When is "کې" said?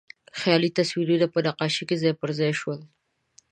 1.89-1.95